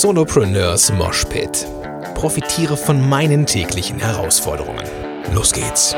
Solopreneurs 0.00 0.90
Moshpit. 0.90 1.66
Profitiere 2.14 2.78
von 2.78 3.10
meinen 3.10 3.44
täglichen 3.44 3.98
Herausforderungen. 3.98 4.82
Los 5.34 5.52
geht's. 5.52 5.94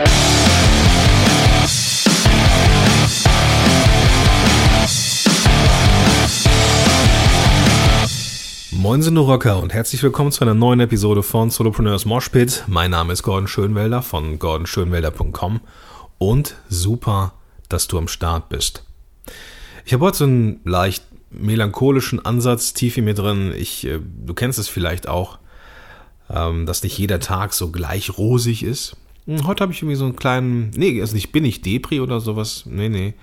Moin 8.72 9.00
sind 9.00 9.16
Rocker 9.16 9.62
und 9.62 9.72
herzlich 9.72 10.02
willkommen 10.02 10.32
zu 10.32 10.42
einer 10.42 10.54
neuen 10.54 10.80
Episode 10.80 11.22
von 11.22 11.50
Solopreneurs 11.50 12.04
Moshpit. 12.04 12.64
Mein 12.66 12.90
Name 12.90 13.12
ist 13.12 13.22
Gordon 13.22 13.46
Schönwelder 13.46 14.02
von 14.02 14.40
gordonschönwelder.com 14.40 15.60
und 16.18 16.56
super, 16.68 17.34
dass 17.68 17.86
du 17.86 17.98
am 17.98 18.08
Start 18.08 18.48
bist. 18.48 18.84
Ich 19.84 19.92
habe 19.92 20.04
heute 20.04 20.18
so 20.18 20.24
einen 20.24 20.60
leicht 20.64 21.04
melancholischen 21.38 22.24
Ansatz 22.24 22.74
tief 22.74 22.96
in 22.96 23.04
mir 23.04 23.14
drin. 23.14 23.52
Ich, 23.56 23.86
äh, 23.86 24.00
du 24.00 24.34
kennst 24.34 24.58
es 24.58 24.68
vielleicht 24.68 25.08
auch, 25.08 25.38
ähm, 26.30 26.66
dass 26.66 26.82
nicht 26.82 26.98
jeder 26.98 27.20
Tag 27.20 27.52
so 27.52 27.70
gleich 27.70 28.16
rosig 28.16 28.62
ist. 28.62 28.96
Hm, 29.26 29.46
heute 29.46 29.62
habe 29.62 29.72
ich 29.72 29.80
irgendwie 29.80 29.96
so 29.96 30.04
einen 30.04 30.16
kleinen, 30.16 30.70
nee, 30.70 31.00
also 31.00 31.16
ich 31.16 31.32
bin 31.32 31.42
nicht 31.42 31.64
Depri 31.64 32.00
oder 32.00 32.20
sowas, 32.20 32.64
nee, 32.66 32.88
nee. 32.88 33.14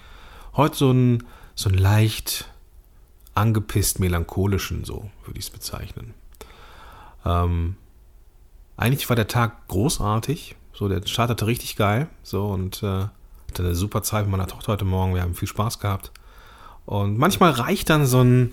Heute 0.56 0.78
so 0.78 0.90
einen, 0.90 1.24
so 1.56 1.70
einen 1.70 1.78
leicht 1.78 2.50
angepisst 3.34 4.00
melancholischen, 4.00 4.84
so 4.84 5.10
würde 5.26 5.40
ich 5.40 5.46
es 5.46 5.52
bezeichnen. 5.52 6.14
Ähm, 7.26 7.76
eigentlich 8.78 9.08
war 9.10 9.16
der 9.16 9.28
Tag 9.28 9.68
großartig, 9.68 10.56
so 10.74 10.88
der 10.88 11.06
startete 11.06 11.48
richtig 11.48 11.76
geil, 11.76 12.10
so 12.24 12.48
und 12.48 12.84
äh, 12.84 13.06
hatte 13.48 13.64
eine 13.64 13.76
super 13.76 14.02
Zeit 14.02 14.24
mit 14.26 14.32
meiner 14.32 14.48
Tochter 14.48 14.74
heute 14.74 14.86
Morgen. 14.86 15.14
Wir 15.14 15.22
haben 15.22 15.36
viel 15.36 15.48
Spaß 15.48 15.80
gehabt. 15.80 16.12
Und 16.92 17.18
manchmal 17.18 17.52
reicht 17.52 17.90
dann 17.90 18.06
so 18.06 18.22
ein, 18.22 18.52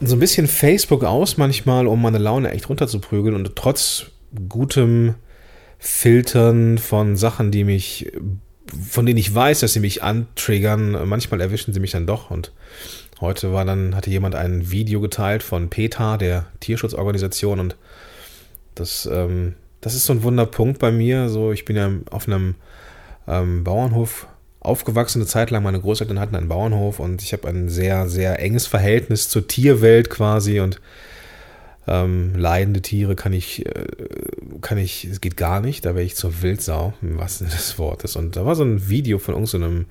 so 0.00 0.14
ein 0.14 0.20
bisschen 0.20 0.46
Facebook 0.46 1.02
aus, 1.02 1.38
manchmal, 1.38 1.88
um 1.88 2.00
meine 2.00 2.18
Laune 2.18 2.52
echt 2.52 2.68
runterzuprügeln 2.68 3.34
und 3.34 3.56
trotz 3.56 4.06
gutem 4.48 5.16
Filtern 5.80 6.78
von 6.78 7.16
Sachen, 7.16 7.50
die 7.50 7.64
mich, 7.64 8.12
von 8.88 9.06
denen 9.06 9.18
ich 9.18 9.34
weiß, 9.34 9.58
dass 9.58 9.72
sie 9.72 9.80
mich 9.80 10.04
antriggern, 10.04 11.08
manchmal 11.08 11.40
erwischen 11.40 11.74
sie 11.74 11.80
mich 11.80 11.90
dann 11.90 12.06
doch 12.06 12.30
und 12.30 12.52
heute 13.20 13.52
war 13.52 13.64
dann, 13.64 13.96
hatte 13.96 14.10
jemand 14.10 14.36
ein 14.36 14.70
Video 14.70 15.00
geteilt 15.00 15.42
von 15.42 15.68
PETA, 15.68 16.16
der 16.16 16.46
Tierschutzorganisation 16.60 17.58
und 17.58 17.76
das, 18.76 19.06
ähm, 19.10 19.56
das 19.80 19.96
ist 19.96 20.04
so 20.04 20.12
ein 20.12 20.22
Wunderpunkt 20.22 20.78
bei 20.78 20.92
mir. 20.92 21.28
So, 21.28 21.50
ich 21.50 21.64
bin 21.64 21.74
ja 21.74 21.90
auf 22.12 22.28
einem 22.28 22.54
ähm, 23.26 23.64
Bauernhof 23.64 24.28
aufgewachsen, 24.60 25.20
eine 25.20 25.26
Zeit 25.26 25.50
lang. 25.50 25.62
Meine 25.62 25.80
Großeltern 25.80 26.20
hatten 26.20 26.36
einen 26.36 26.48
Bauernhof 26.48 27.00
und 27.00 27.22
ich 27.22 27.32
habe 27.32 27.48
ein 27.48 27.68
sehr, 27.68 28.08
sehr 28.08 28.38
enges 28.40 28.66
Verhältnis 28.66 29.28
zur 29.28 29.48
Tierwelt 29.48 30.10
quasi 30.10 30.60
und 30.60 30.80
ähm, 31.86 32.34
leidende 32.36 32.82
Tiere 32.82 33.16
kann 33.16 33.32
ich, 33.32 33.66
äh, 33.66 33.86
kann 34.60 34.78
ich, 34.78 35.04
es 35.04 35.20
geht 35.20 35.36
gar 35.36 35.60
nicht, 35.60 35.84
da 35.84 35.94
wäre 35.94 36.04
ich 36.04 36.14
zur 36.14 36.42
Wildsau, 36.42 36.92
wahrsten 37.00 37.48
Sinne 37.48 37.58
des 37.58 37.78
Wortes. 37.78 38.16
Und 38.16 38.36
da 38.36 38.44
war 38.44 38.54
so 38.54 38.62
ein 38.62 38.88
Video 38.88 39.18
von 39.18 39.34
irgendeinem 39.34 39.86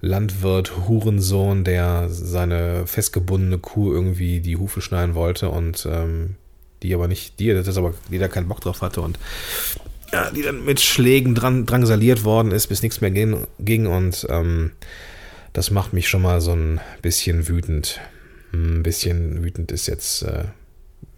Landwirt, 0.00 0.86
Hurensohn, 0.86 1.64
der 1.64 2.08
seine 2.08 2.86
festgebundene 2.86 3.58
Kuh 3.58 3.92
irgendwie 3.92 4.40
die 4.40 4.56
Hufe 4.56 4.80
schneiden 4.80 5.14
wollte 5.14 5.48
und 5.48 5.86
ähm, 5.90 6.36
die 6.82 6.94
aber 6.94 7.08
nicht, 7.08 7.40
die, 7.40 7.52
das 7.52 7.76
aber, 7.76 7.94
da 8.10 8.28
keinen 8.28 8.48
Bock 8.48 8.60
drauf 8.60 8.82
hatte 8.82 9.00
und 9.00 9.18
ja, 10.14 10.30
die 10.30 10.42
dann 10.42 10.64
mit 10.64 10.80
Schlägen 10.80 11.34
dran, 11.34 11.66
drangsaliert 11.66 12.22
worden 12.22 12.52
ist, 12.52 12.68
bis 12.68 12.82
nichts 12.82 13.00
mehr 13.00 13.10
ging, 13.10 13.86
und 13.88 14.24
ähm, 14.30 14.70
das 15.52 15.72
macht 15.72 15.92
mich 15.92 16.08
schon 16.08 16.22
mal 16.22 16.40
so 16.40 16.52
ein 16.52 16.80
bisschen 17.02 17.48
wütend. 17.48 18.00
Ein 18.52 18.84
bisschen 18.84 19.42
wütend 19.42 19.72
ist 19.72 19.88
jetzt 19.88 20.22
äh, 20.22 20.44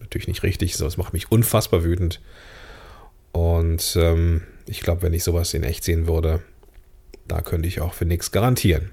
natürlich 0.01 0.29
nicht 0.29 0.43
richtig, 0.43 0.77
so 0.77 0.87
es 0.87 0.97
macht 0.97 1.13
mich 1.13 1.31
unfassbar 1.31 1.85
wütend. 1.85 2.23
Und 3.33 3.99
ähm, 4.01 4.45
ich 4.67 4.81
glaube, 4.81 5.03
wenn 5.03 5.13
ich 5.13 5.25
sowas 5.25 5.53
in 5.53 5.63
echt 5.63 5.85
sehen 5.85 6.07
würde, 6.07 6.41
da 7.29 7.43
könnte 7.43 7.69
ich 7.69 7.83
auch 7.83 7.93
für 7.93 8.07
nichts 8.07 8.33
garantieren. 8.33 8.93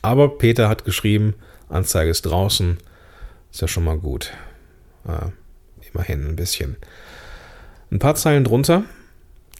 Aber 0.00 0.38
Peter 0.38 0.68
hat 0.68 0.84
geschrieben, 0.84 1.34
Anzeige 1.68 2.12
ist 2.12 2.22
draußen, 2.22 2.78
ist 3.50 3.62
ja 3.62 3.66
schon 3.66 3.82
mal 3.82 3.98
gut. 3.98 4.32
Äh, 5.08 5.30
immerhin 5.92 6.24
ein 6.24 6.36
bisschen. 6.36 6.76
Ein 7.92 7.98
paar 7.98 8.14
Zeilen 8.14 8.42
drunter. 8.42 8.84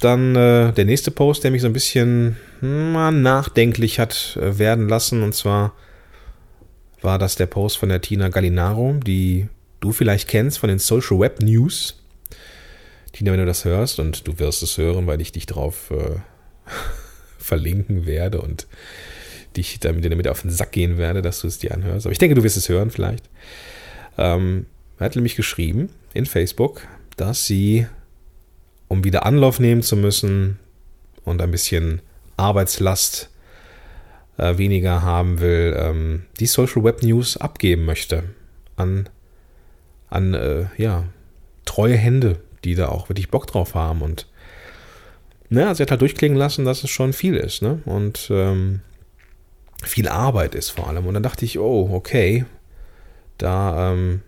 Dann 0.00 0.34
äh, 0.34 0.72
der 0.72 0.86
nächste 0.86 1.10
Post, 1.10 1.44
der 1.44 1.50
mich 1.50 1.60
so 1.60 1.68
ein 1.68 1.74
bisschen 1.74 2.36
na, 2.62 3.08
hm, 3.08 3.22
nachdenklich 3.22 4.00
hat 4.00 4.38
äh, 4.40 4.58
werden 4.58 4.88
lassen. 4.88 5.22
Und 5.22 5.34
zwar 5.34 5.74
war 7.02 7.18
das 7.18 7.36
der 7.36 7.46
Post 7.46 7.76
von 7.76 7.90
der 7.90 8.00
Tina 8.00 8.30
Gallinaro, 8.30 8.94
die 9.04 9.48
du 9.80 9.92
vielleicht 9.92 10.28
kennst 10.28 10.58
von 10.58 10.70
den 10.70 10.78
Social 10.78 11.18
Web 11.20 11.40
News. 11.42 12.02
Tina, 13.12 13.32
wenn 13.32 13.40
du 13.40 13.46
das 13.46 13.66
hörst, 13.66 14.00
und 14.00 14.26
du 14.26 14.38
wirst 14.38 14.62
es 14.62 14.78
hören, 14.78 15.06
weil 15.06 15.20
ich 15.20 15.32
dich 15.32 15.44
drauf 15.44 15.90
äh, 15.90 16.16
verlinken 17.38 18.06
werde 18.06 18.40
und 18.40 18.66
dich 19.58 19.78
damit, 19.78 20.10
damit 20.10 20.26
auf 20.26 20.40
den 20.40 20.50
Sack 20.50 20.72
gehen 20.72 20.96
werde, 20.96 21.20
dass 21.20 21.40
du 21.42 21.48
es 21.48 21.58
dir 21.58 21.74
anhörst. 21.74 22.06
Aber 22.06 22.12
ich 22.12 22.18
denke, 22.18 22.34
du 22.34 22.42
wirst 22.42 22.56
es 22.56 22.70
hören 22.70 22.90
vielleicht. 22.90 23.28
Ähm, 24.16 24.64
hat 24.98 25.16
nämlich 25.16 25.36
geschrieben 25.36 25.90
in 26.14 26.24
Facebook, 26.24 26.86
dass 27.16 27.46
sie 27.46 27.86
um 28.92 29.04
wieder 29.04 29.24
Anlauf 29.24 29.58
nehmen 29.58 29.80
zu 29.82 29.96
müssen 29.96 30.58
und 31.24 31.40
ein 31.40 31.50
bisschen 31.50 32.02
Arbeitslast 32.36 33.30
äh, 34.36 34.58
weniger 34.58 35.00
haben 35.00 35.40
will, 35.40 35.74
ähm, 35.78 36.26
die 36.38 36.46
Social 36.46 36.84
Web 36.84 37.02
News 37.02 37.38
abgeben 37.38 37.86
möchte 37.86 38.24
an, 38.76 39.08
an 40.10 40.34
äh, 40.34 40.66
ja, 40.76 41.04
treue 41.64 41.96
Hände, 41.96 42.40
die 42.64 42.74
da 42.74 42.88
auch 42.88 43.08
wirklich 43.08 43.30
Bock 43.30 43.46
drauf 43.46 43.74
haben. 43.74 44.02
Und 44.02 44.26
naja, 45.48 45.74
sie 45.74 45.84
hat 45.84 45.90
halt 45.90 46.02
durchklingen 46.02 46.36
lassen, 46.36 46.66
dass 46.66 46.84
es 46.84 46.90
schon 46.90 47.14
viel 47.14 47.36
ist. 47.36 47.62
Ne? 47.62 47.80
Und 47.86 48.28
ähm, 48.30 48.80
viel 49.82 50.06
Arbeit 50.06 50.54
ist 50.54 50.68
vor 50.68 50.88
allem. 50.88 51.06
Und 51.06 51.14
dann 51.14 51.22
dachte 51.22 51.46
ich, 51.46 51.58
oh, 51.58 51.88
okay, 51.94 52.44
da 53.38 53.92
ähm, 53.92 54.20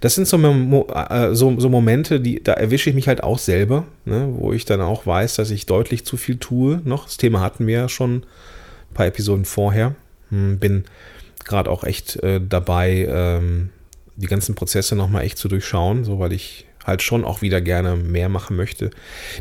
das 0.00 0.14
sind 0.14 0.26
so, 0.26 0.36
äh, 0.38 1.34
so, 1.34 1.58
so, 1.58 1.68
Momente, 1.68 2.20
die, 2.20 2.42
da 2.42 2.52
erwische 2.52 2.90
ich 2.90 2.96
mich 2.96 3.08
halt 3.08 3.22
auch 3.22 3.38
selber, 3.38 3.84
ne, 4.04 4.28
wo 4.32 4.52
ich 4.52 4.64
dann 4.64 4.80
auch 4.80 5.06
weiß, 5.06 5.36
dass 5.36 5.50
ich 5.50 5.66
deutlich 5.66 6.04
zu 6.04 6.16
viel 6.16 6.36
tue. 6.36 6.80
Noch, 6.84 7.04
das 7.04 7.16
Thema 7.16 7.40
hatten 7.40 7.66
wir 7.66 7.74
ja 7.74 7.88
schon 7.88 8.16
ein 8.16 8.94
paar 8.94 9.06
Episoden 9.06 9.44
vorher. 9.44 9.94
Hm, 10.30 10.58
bin 10.58 10.84
gerade 11.44 11.70
auch 11.70 11.84
echt 11.84 12.16
äh, 12.22 12.40
dabei, 12.40 13.06
ähm, 13.08 13.70
die 14.16 14.26
ganzen 14.26 14.54
Prozesse 14.54 14.94
nochmal 14.94 15.24
echt 15.24 15.38
zu 15.38 15.48
durchschauen, 15.48 16.04
so 16.04 16.18
weil 16.18 16.32
ich 16.32 16.66
halt 16.84 17.02
schon 17.02 17.24
auch 17.24 17.42
wieder 17.42 17.60
gerne 17.60 17.96
mehr 17.96 18.28
machen 18.28 18.56
möchte. 18.56 18.90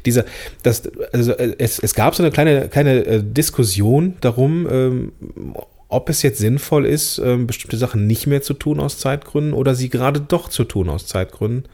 Dieser, 0.06 0.26
das, 0.64 0.84
also 1.12 1.34
äh, 1.34 1.56
es, 1.58 1.80
es 1.80 1.94
gab 1.94 2.16
so 2.16 2.24
eine 2.24 2.32
kleine, 2.32 2.70
kleine 2.70 3.06
äh, 3.06 3.24
Diskussion 3.24 4.16
darum, 4.22 4.68
ähm, 4.70 5.12
ob 5.92 6.10
es 6.10 6.22
jetzt 6.22 6.40
sinnvoll 6.40 6.86
ist, 6.86 7.18
ähm, 7.20 7.48
bestimmte 7.48 7.78
Sachen 7.78 8.08
nicht 8.08 8.26
mehr 8.26 8.42
zu 8.42 8.54
tun 8.54 8.80
aus 8.80 8.98
Zeitgründen 8.98 9.54
oder 9.54 9.76
sie 9.76 9.90
gerade 9.90 10.22
doch 10.22 10.50
zu 10.50 10.64
tun 10.64 10.90
aus 10.90 11.06
Zeitgründen. 11.06 11.66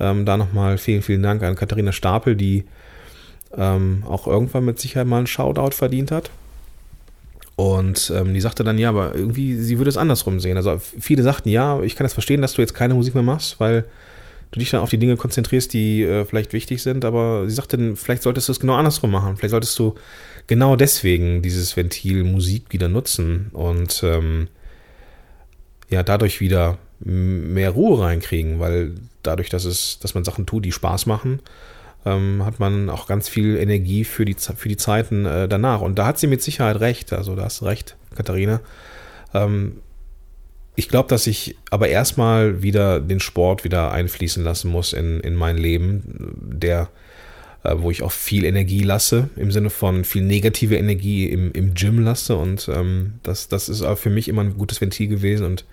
Ähm, 0.00 0.24
da 0.24 0.38
nochmal 0.38 0.78
vielen, 0.78 1.02
vielen 1.02 1.22
Dank 1.22 1.42
an 1.42 1.54
Katharina 1.54 1.92
Stapel, 1.92 2.34
die 2.34 2.64
ähm, 3.56 4.04
auch 4.06 4.26
irgendwann 4.26 4.64
mit 4.64 4.80
Sicherheit 4.80 5.06
mal 5.06 5.18
einen 5.18 5.26
Shoutout 5.26 5.74
verdient 5.74 6.10
hat. 6.10 6.30
Und 7.56 8.10
ähm, 8.14 8.32
die 8.32 8.40
sagte 8.40 8.64
dann, 8.64 8.78
ja, 8.78 8.88
aber 8.88 9.14
irgendwie, 9.14 9.56
sie 9.56 9.78
würde 9.78 9.90
es 9.90 9.96
andersrum 9.98 10.40
sehen. 10.40 10.56
Also 10.56 10.78
viele 10.78 11.22
sagten, 11.22 11.50
ja, 11.50 11.82
ich 11.82 11.94
kann 11.94 12.06
das 12.06 12.14
verstehen, 12.14 12.40
dass 12.40 12.54
du 12.54 12.62
jetzt 12.62 12.74
keine 12.74 12.94
Musik 12.94 13.14
mehr 13.14 13.22
machst, 13.22 13.60
weil 13.60 13.84
du 14.50 14.60
dich 14.60 14.70
dann 14.70 14.80
auf 14.80 14.90
die 14.90 14.98
Dinge 14.98 15.16
konzentrierst, 15.16 15.72
die 15.74 16.02
äh, 16.02 16.24
vielleicht 16.24 16.54
wichtig 16.54 16.82
sind. 16.82 17.04
Aber 17.04 17.48
sie 17.48 17.54
sagte, 17.54 17.96
vielleicht 17.96 18.22
solltest 18.22 18.48
du 18.48 18.52
es 18.52 18.60
genau 18.60 18.76
andersrum 18.76 19.10
machen. 19.10 19.36
Vielleicht 19.36 19.52
solltest 19.52 19.78
du 19.78 19.94
genau 20.46 20.76
deswegen 20.76 21.42
dieses 21.42 21.76
Ventil 21.76 22.24
Musik 22.24 22.66
wieder 22.70 22.88
nutzen 22.88 23.50
und 23.52 24.02
ähm, 24.04 24.48
ja, 25.88 26.02
dadurch 26.02 26.40
wieder 26.40 26.78
mehr 27.00 27.70
Ruhe 27.70 28.00
reinkriegen, 28.02 28.58
weil 28.58 28.94
dadurch, 29.22 29.50
dass 29.50 29.64
es, 29.64 29.98
dass 29.98 30.14
man 30.14 30.24
Sachen 30.24 30.46
tut, 30.46 30.64
die 30.64 30.72
Spaß 30.72 31.06
machen, 31.06 31.40
ähm, 32.04 32.44
hat 32.44 32.58
man 32.60 32.88
auch 32.88 33.06
ganz 33.06 33.28
viel 33.28 33.56
Energie 33.56 34.04
für 34.04 34.24
die, 34.24 34.34
für 34.34 34.68
die 34.68 34.76
Zeiten 34.76 35.26
äh, 35.26 35.48
danach. 35.48 35.80
Und 35.80 35.98
da 35.98 36.06
hat 36.06 36.18
sie 36.18 36.26
mit 36.26 36.42
Sicherheit 36.42 36.80
recht, 36.80 37.12
also 37.12 37.34
da 37.36 37.44
hast 37.44 37.60
du 37.60 37.66
recht, 37.66 37.96
Katharina. 38.14 38.60
Ähm, 39.34 39.80
ich 40.76 40.88
glaube, 40.88 41.08
dass 41.08 41.26
ich 41.26 41.56
aber 41.70 41.88
erstmal 41.88 42.62
wieder 42.62 43.00
den 43.00 43.20
Sport 43.20 43.64
wieder 43.64 43.92
einfließen 43.92 44.44
lassen 44.44 44.70
muss 44.70 44.92
in, 44.92 45.20
in 45.20 45.34
mein 45.34 45.56
Leben, 45.56 46.02
der 46.36 46.88
äh, 47.66 47.82
wo 47.82 47.90
ich 47.90 48.02
auch 48.02 48.12
viel 48.12 48.44
Energie 48.44 48.82
lasse, 48.82 49.28
im 49.36 49.50
Sinne 49.50 49.70
von 49.70 50.04
viel 50.04 50.22
negative 50.22 50.76
Energie 50.76 51.28
im, 51.28 51.52
im 51.52 51.74
Gym 51.74 52.00
lasse. 52.00 52.36
Und 52.36 52.68
ähm, 52.72 53.14
das, 53.22 53.48
das 53.48 53.68
ist 53.68 53.84
für 53.96 54.10
mich 54.10 54.28
immer 54.28 54.42
ein 54.42 54.56
gutes 54.56 54.80
Ventil 54.80 55.08
gewesen. 55.08 55.46
Und 55.46 55.64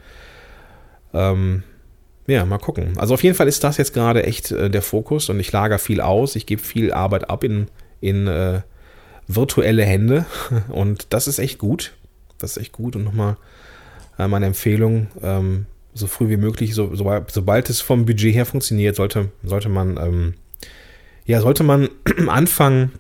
ähm, 1.14 1.64
ja, 2.28 2.46
mal 2.46 2.58
gucken. 2.58 2.98
Also 2.98 3.14
auf 3.14 3.24
jeden 3.24 3.36
Fall 3.36 3.48
ist 3.48 3.64
das 3.64 3.78
jetzt 3.78 3.94
gerade 3.94 4.24
echt 4.24 4.52
äh, 4.52 4.70
der 4.70 4.82
Fokus 4.82 5.30
und 5.30 5.40
ich 5.40 5.52
lager 5.52 5.80
viel 5.80 6.02
aus. 6.02 6.36
Ich 6.36 6.46
gebe 6.46 6.62
viel 6.62 6.94
Arbeit 6.94 7.30
ab 7.30 7.44
in, 7.44 7.68
in 8.02 8.28
äh, 8.28 8.62
virtuelle 9.28 9.84
Hände 9.84 10.26
und 10.70 11.08
das 11.10 11.28
ist 11.28 11.40
echt 11.40 11.60
gut. 11.60 11.94
Das 12.40 12.52
ist 12.52 12.58
echt 12.58 12.72
gut 12.72 12.96
und 12.96 13.04
nochmal 13.04 13.38
äh, 14.18 14.28
meine 14.28 14.46
Empfehlung. 14.46 15.08
Ähm, 15.22 15.66
so 15.94 16.08
früh 16.08 16.30
wie 16.30 16.38
möglich, 16.38 16.74
so, 16.74 16.96
so, 16.96 17.24
sobald 17.28 17.70
es 17.70 17.82
vom 17.82 18.06
Budget 18.06 18.34
her 18.34 18.48
funktioniert, 18.48 18.96
sollte, 18.96 19.30
sollte 19.44 19.70
man, 19.70 19.98
ähm, 19.98 20.34
ja, 21.26 21.42
sollte 21.42 21.64
man 21.64 21.90
anfangen 22.28 22.92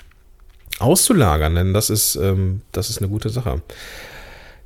auszulagern, 0.79 1.55
denn 1.55 1.73
das 1.73 1.89
ist, 1.89 2.15
ähm, 2.15 2.61
das 2.71 2.89
ist 2.89 2.99
eine 2.99 3.09
gute 3.09 3.29
Sache. 3.29 3.61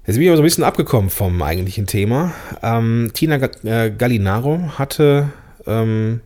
Jetzt 0.05 0.15
bin 0.15 0.23
ich 0.23 0.29
aber 0.29 0.37
so 0.37 0.43
ein 0.43 0.45
bisschen 0.45 0.63
abgekommen 0.63 1.09
vom 1.09 1.41
eigentlichen 1.41 1.85
Thema. 1.85 2.33
Ähm, 2.63 3.11
Tina 3.13 3.35
äh, 3.63 3.91
Gallinaro 3.91 4.77
hatte 4.77 5.29
ähm, 5.65 6.21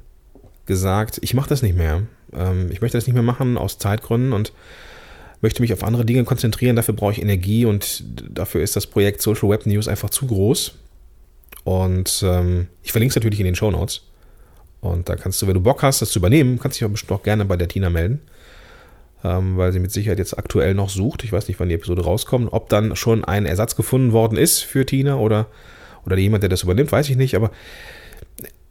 gesagt, 0.68 1.20
ich 1.24 1.34
mache 1.34 1.50
das 1.50 1.64
nicht 1.64 1.76
mehr. 1.76 2.04
Ähm, 2.34 2.70
ich 2.72 2.82
möchte 2.82 2.98
das 2.98 3.08
nicht 3.08 3.16
mehr 3.16 3.24
machen 3.24 3.58
aus 3.58 3.80
Zeitgründen 3.80 4.34
und 4.34 4.54
möchte 5.42 5.64
mich 5.64 5.74
auf 5.74 5.84
andere 5.84 6.06
Dinge 6.06 6.24
konzentrieren. 6.24 6.76
Dafür 6.76 6.94
brauche 6.94 7.14
ich 7.14 7.22
Energie 7.22 7.66
und 7.66 8.04
dafür 8.30 8.62
ist 8.62 8.76
das 8.76 8.86
Projekt 8.86 9.22
Social 9.22 9.50
Web 9.50 9.66
News 9.66 9.88
einfach 9.88 10.12
zu 10.12 10.28
groß. 10.28 10.76
Und 11.64 12.24
ähm, 12.24 12.68
ich 12.84 12.92
verlinke 12.92 13.12
es 13.12 13.16
natürlich 13.16 13.40
in 13.40 13.46
den 13.46 13.56
Show 13.56 13.72
Notes. 13.72 14.04
Und 14.82 15.08
da 15.08 15.16
kannst 15.16 15.42
du, 15.42 15.48
wenn 15.48 15.54
du 15.54 15.62
Bock 15.62 15.84
hast, 15.84 16.02
das 16.02 16.12
zu 16.12 16.20
übernehmen, 16.20 16.60
kannst 16.60 16.80
dich 16.80 16.86
auch 16.86 16.92
bestimmt 16.92 17.12
auch 17.12 17.24
gerne 17.24 17.46
bei 17.46 17.56
der 17.56 17.68
Tina 17.68 17.90
melden 17.90 18.22
ähm, 19.24 19.58
weil 19.58 19.72
sie 19.72 19.80
mit 19.80 19.92
Sicherheit 19.92 20.20
jetzt 20.20 20.38
aktuell 20.38 20.74
noch 20.74 20.90
sucht. 20.90 21.24
Ich 21.24 21.32
weiß 21.32 21.48
nicht, 21.48 21.60
wann 21.60 21.70
die 21.70 21.76
Episode 21.76 22.04
rauskommt. 22.04 22.50
Ob 22.52 22.70
dann 22.70 22.96
schon 22.96 23.24
ein 23.24 23.46
Ersatz 23.46 23.76
gefunden 23.76 24.14
worden 24.14 24.38
ist 24.38 24.60
für 24.60 24.86
Tina 24.86 25.18
oder, 25.18 25.48
oder 26.06 26.18
jemand, 26.18 26.44
der 26.44 26.50
das 26.50 26.64
übernimmt, 26.64 26.92
weiß 26.92 27.10
ich 27.10 27.18
nicht. 27.18 27.36
Aber 27.36 27.52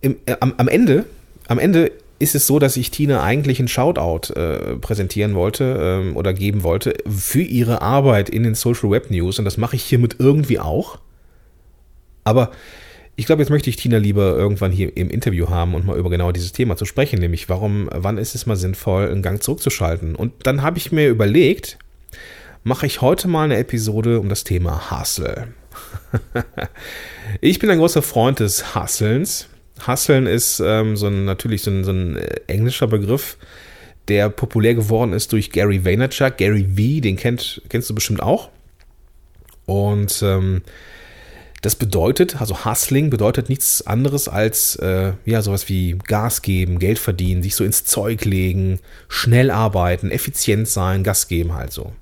im, 0.00 0.16
äh, 0.26 0.36
am, 0.40 0.54
am, 0.56 0.68
Ende, 0.68 1.04
am 1.46 1.58
Ende 1.58 1.92
ist 2.18 2.34
es 2.34 2.46
so, 2.46 2.58
dass 2.58 2.76
ich 2.76 2.90
Tina 2.90 3.22
eigentlich 3.22 3.58
einen 3.60 3.68
Shoutout 3.68 4.32
äh, 4.34 4.76
präsentieren 4.76 5.34
wollte 5.34 5.78
ähm, 5.80 6.16
oder 6.16 6.34
geben 6.34 6.62
wollte 6.62 6.94
für 7.08 7.42
ihre 7.42 7.80
Arbeit 7.80 8.28
in 8.28 8.42
den 8.42 8.54
Social 8.54 8.90
Web 8.90 9.10
News. 9.10 9.38
Und 9.38 9.44
das 9.44 9.56
mache 9.56 9.76
ich 9.76 9.84
hiermit 9.84 10.16
irgendwie 10.18 10.58
auch. 10.58 10.98
Aber 12.24 12.50
ich 13.20 13.26
glaube, 13.26 13.42
jetzt 13.42 13.50
möchte 13.50 13.68
ich 13.68 13.76
Tina 13.76 13.98
lieber 13.98 14.34
irgendwann 14.34 14.72
hier 14.72 14.96
im 14.96 15.10
Interview 15.10 15.50
haben 15.50 15.74
und 15.74 15.84
mal 15.84 15.98
über 15.98 16.08
genau 16.08 16.32
dieses 16.32 16.52
Thema 16.52 16.78
zu 16.78 16.86
sprechen, 16.86 17.18
nämlich 17.18 17.50
warum, 17.50 17.90
wann 17.92 18.16
ist 18.16 18.34
es 18.34 18.46
mal 18.46 18.56
sinnvoll, 18.56 19.10
einen 19.10 19.20
Gang 19.20 19.42
zurückzuschalten. 19.42 20.16
Und 20.16 20.32
dann 20.44 20.62
habe 20.62 20.78
ich 20.78 20.90
mir 20.90 21.06
überlegt, 21.10 21.76
mache 22.64 22.86
ich 22.86 23.02
heute 23.02 23.28
mal 23.28 23.44
eine 23.44 23.58
Episode 23.58 24.20
um 24.20 24.30
das 24.30 24.44
Thema 24.44 24.90
Hustle. 24.90 25.48
ich 27.42 27.58
bin 27.58 27.68
ein 27.68 27.76
großer 27.76 28.00
Freund 28.00 28.40
des 28.40 28.74
Hustlens. 28.74 29.48
Hustlen 29.86 30.26
ist 30.26 30.58
ähm, 30.64 30.96
so 30.96 31.08
ein, 31.08 31.26
natürlich 31.26 31.60
so 31.60 31.70
ein, 31.70 31.84
so 31.84 31.90
ein 31.90 32.16
äh, 32.16 32.40
englischer 32.46 32.86
Begriff, 32.86 33.36
der 34.08 34.30
populär 34.30 34.74
geworden 34.74 35.12
ist 35.12 35.30
durch 35.34 35.52
Gary 35.52 35.84
Vaynerchuk. 35.84 36.38
Gary 36.38 36.64
V, 36.64 37.02
den 37.02 37.16
kennt, 37.16 37.60
kennst 37.68 37.90
du 37.90 37.94
bestimmt 37.94 38.22
auch. 38.22 38.48
Und 39.66 40.22
ähm, 40.22 40.62
das 41.60 41.76
bedeutet, 41.76 42.40
also 42.40 42.64
Hustling 42.64 43.10
bedeutet 43.10 43.48
nichts 43.50 43.86
anderes 43.86 44.28
als 44.28 44.76
äh, 44.76 45.12
ja 45.26 45.42
sowas 45.42 45.68
wie 45.68 45.98
Gas 46.06 46.40
geben, 46.40 46.78
Geld 46.78 46.98
verdienen, 46.98 47.42
sich 47.42 47.54
so 47.54 47.64
ins 47.64 47.84
Zeug 47.84 48.24
legen, 48.24 48.80
schnell 49.08 49.50
arbeiten, 49.50 50.10
effizient 50.10 50.68
sein, 50.68 51.04
Gas 51.04 51.28
geben 51.28 51.54
halt 51.54 51.72
so. 51.72 51.92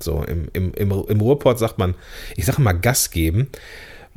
So 0.00 0.22
im, 0.24 0.48
im, 0.54 0.72
im, 0.74 1.04
im 1.06 1.20
Ruhrport 1.20 1.58
sagt 1.58 1.78
man, 1.78 1.94
ich 2.36 2.46
sage 2.46 2.62
mal 2.62 2.72
Gas 2.72 3.10
geben. 3.10 3.48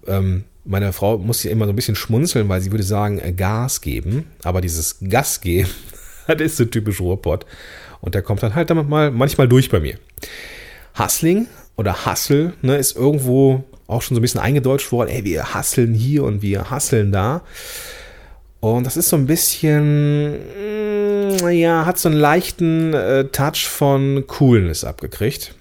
Ähm, 0.07 0.45
meine 0.63 0.91
Frau 0.93 1.17
muss 1.17 1.43
ja 1.43 1.51
immer 1.51 1.65
so 1.65 1.73
ein 1.73 1.75
bisschen 1.75 1.95
schmunzeln, 1.95 2.47
weil 2.49 2.61
sie 2.61 2.71
würde 2.71 2.83
sagen 2.83 3.19
äh, 3.19 3.33
Gas 3.33 3.81
geben, 3.81 4.25
aber 4.43 4.61
dieses 4.61 4.97
Gas 5.01 5.41
geben, 5.41 5.69
das 6.27 6.41
ist 6.41 6.57
so 6.57 6.65
typisch 6.65 7.01
Ruhrpott 7.01 7.45
und 7.99 8.15
der 8.15 8.21
kommt 8.21 8.41
dann 8.41 8.55
halt 8.55 8.69
damit 8.69 8.87
mal 8.87 9.11
manchmal 9.11 9.49
durch 9.49 9.69
bei 9.69 9.81
mir. 9.81 9.97
Hustling 10.97 11.47
oder 11.75 12.05
Hustle 12.05 12.53
ne, 12.61 12.77
ist 12.77 12.95
irgendwo 12.95 13.65
auch 13.87 14.01
schon 14.01 14.15
so 14.15 14.19
ein 14.19 14.21
bisschen 14.21 14.41
eingedeutscht 14.41 14.91
worden, 14.91 15.09
ey, 15.09 15.23
wir 15.23 15.53
hasseln 15.53 15.93
hier 15.93 16.23
und 16.23 16.41
wir 16.41 16.69
hasseln 16.69 17.11
da. 17.11 17.41
Und 18.59 18.85
das 18.85 18.97
ist 18.97 19.09
so 19.09 19.15
ein 19.15 19.27
bisschen, 19.27 20.33
mm, 20.33 21.49
ja, 21.49 21.85
hat 21.85 21.97
so 21.97 22.09
einen 22.09 22.17
leichten 22.17 22.93
äh, 22.93 23.25
Touch 23.25 23.67
von 23.67 24.25
Coolness 24.27 24.83
abgekriegt. 24.83 25.53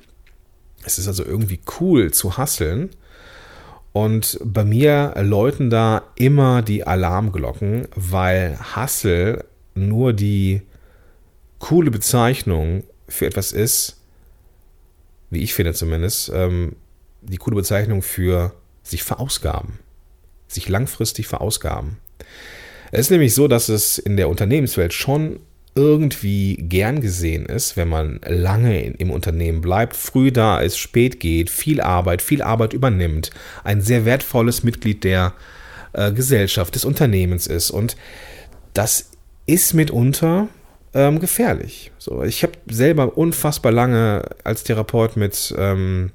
Es 0.84 0.98
ist 0.98 1.06
also 1.06 1.24
irgendwie 1.24 1.60
cool 1.80 2.12
zu 2.12 2.36
hasseln. 2.36 2.90
Und 3.92 4.38
bei 4.44 4.64
mir 4.64 5.14
läuten 5.22 5.70
da 5.70 6.02
immer 6.16 6.62
die 6.62 6.86
Alarmglocken, 6.86 7.88
weil 7.94 8.58
Hustle 8.76 9.44
nur 9.74 10.12
die 10.12 10.62
coole 11.58 11.90
Bezeichnung 11.90 12.84
für 13.08 13.26
etwas 13.26 13.52
ist, 13.52 13.96
wie 15.30 15.42
ich 15.42 15.54
finde 15.54 15.72
zumindest, 15.74 16.30
ähm, 16.34 16.76
die 17.28 17.38
coole 17.38 17.56
Bezeichnung 17.56 18.02
für 18.02 18.52
sich 18.82 19.02
verausgaben. 19.02 19.78
Sich 20.48 20.68
langfristig 20.68 21.26
verausgaben. 21.26 21.98
Es 22.92 23.00
ist 23.00 23.10
nämlich 23.10 23.34
so, 23.34 23.48
dass 23.48 23.68
es 23.68 23.98
in 23.98 24.16
der 24.16 24.28
Unternehmenswelt 24.28 24.92
schon 24.92 25.40
irgendwie 25.74 26.56
gern 26.56 27.02
gesehen 27.02 27.44
ist, 27.46 27.76
wenn 27.76 27.88
man 27.88 28.20
lange 28.26 28.82
im 28.82 29.10
Unternehmen 29.10 29.60
bleibt, 29.60 29.94
früh 29.94 30.32
da 30.32 30.58
ist, 30.60 30.78
spät 30.78 31.20
geht, 31.20 31.50
viel 31.50 31.82
Arbeit, 31.82 32.22
viel 32.22 32.40
Arbeit 32.40 32.72
übernimmt, 32.72 33.30
ein 33.62 33.82
sehr 33.82 34.06
wertvolles 34.06 34.62
Mitglied 34.62 35.04
der 35.04 35.34
äh, 35.92 36.12
Gesellschaft, 36.12 36.74
des 36.74 36.86
Unternehmens 36.86 37.46
ist. 37.46 37.70
Und 37.70 37.96
das 38.72 39.10
ist 39.44 39.74
mitunter 39.74 40.48
ähm, 40.94 41.20
gefährlich. 41.20 41.92
So, 41.98 42.22
ich 42.22 42.42
habe 42.42 42.54
selber 42.70 43.18
unfassbar 43.18 43.70
lange 43.70 44.22
als 44.44 44.64
Therapeut 44.64 45.16
mit 45.16 45.54
ähm, 45.58 46.10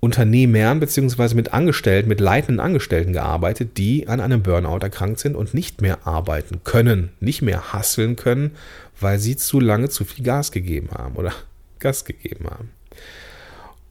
Unternehmern 0.00 0.78
beziehungsweise 0.78 1.34
mit 1.34 1.52
Angestellten, 1.52 2.08
mit 2.08 2.20
leitenden 2.20 2.60
Angestellten 2.60 3.12
gearbeitet, 3.12 3.78
die 3.78 4.08
an 4.08 4.20
einem 4.20 4.42
Burnout 4.42 4.78
erkrankt 4.78 5.20
sind 5.20 5.34
und 5.34 5.54
nicht 5.54 5.80
mehr 5.80 6.06
arbeiten 6.06 6.60
können, 6.64 7.10
nicht 7.20 7.42
mehr 7.42 7.72
hasseln 7.72 8.16
können, 8.16 8.52
weil 9.00 9.18
sie 9.18 9.36
zu 9.36 9.58
lange 9.58 9.88
zu 9.88 10.04
viel 10.04 10.24
Gas 10.24 10.52
gegeben 10.52 10.90
haben 10.92 11.16
oder 11.16 11.32
Gas 11.78 12.04
gegeben 12.04 12.46
haben. 12.50 12.70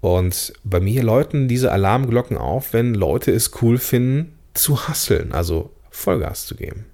Und 0.01 0.53
bei 0.63 0.79
mir 0.79 1.01
läuten 1.01 1.47
diese 1.47 1.71
Alarmglocken 1.71 2.37
auf, 2.37 2.73
wenn 2.73 2.93
Leute 2.93 3.31
es 3.31 3.51
cool 3.61 3.79
finden, 3.79 4.33
zu 4.53 4.87
hasseln, 4.87 5.31
also 5.31 5.71
Vollgas 5.89 6.45
zu 6.45 6.55
geben. 6.55 6.85